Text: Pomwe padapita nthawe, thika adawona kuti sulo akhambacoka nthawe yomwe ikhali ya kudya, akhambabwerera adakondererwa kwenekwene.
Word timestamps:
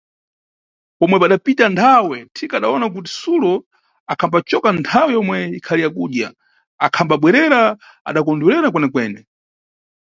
Pomwe 0.97 1.17
padapita 1.21 1.65
nthawe, 1.73 2.17
thika 2.35 2.55
adawona 2.57 2.87
kuti 2.93 3.11
sulo 3.21 3.53
akhambacoka 4.11 4.69
nthawe 4.79 5.11
yomwe 5.17 5.37
ikhali 5.57 5.81
ya 5.83 5.91
kudya, 5.95 6.27
akhambabwerera 6.85 7.61
adakondererwa 8.09 8.69
kwenekwene. 8.73 9.19